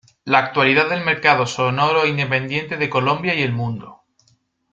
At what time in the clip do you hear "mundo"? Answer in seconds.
3.53-4.01